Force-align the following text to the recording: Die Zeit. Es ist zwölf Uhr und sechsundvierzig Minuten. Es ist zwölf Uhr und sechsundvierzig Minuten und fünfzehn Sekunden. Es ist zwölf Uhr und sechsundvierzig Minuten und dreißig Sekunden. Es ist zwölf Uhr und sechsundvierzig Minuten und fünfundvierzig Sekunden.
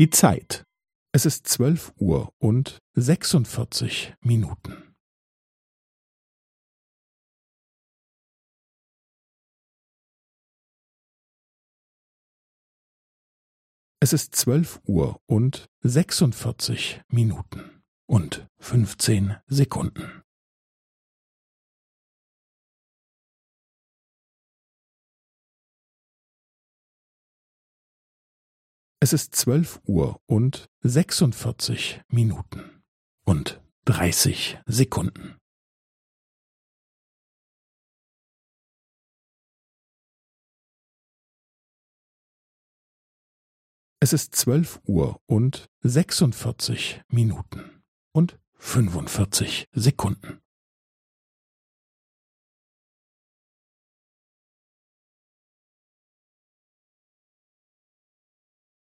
Die 0.00 0.08
Zeit. 0.08 0.64
Es 1.12 1.26
ist 1.26 1.46
zwölf 1.46 1.92
Uhr 1.98 2.32
und 2.38 2.78
sechsundvierzig 2.94 4.14
Minuten. 4.22 4.94
Es 14.00 14.14
ist 14.14 14.34
zwölf 14.34 14.80
Uhr 14.86 15.20
und 15.26 15.68
sechsundvierzig 15.82 17.02
Minuten 17.08 17.82
und 18.06 18.48
fünfzehn 18.58 19.36
Sekunden. 19.48 20.19
Es 29.02 29.14
ist 29.14 29.34
zwölf 29.34 29.80
Uhr 29.86 30.20
und 30.26 30.68
sechsundvierzig 30.82 32.02
Minuten 32.08 32.82
und 33.24 33.62
dreißig 33.86 34.58
Sekunden. 34.66 35.38
Es 44.00 44.12
ist 44.12 44.34
zwölf 44.36 44.80
Uhr 44.84 45.18
und 45.24 45.70
sechsundvierzig 45.80 47.00
Minuten 47.08 47.82
und 48.12 48.38
fünfundvierzig 48.52 49.66
Sekunden. 49.72 50.39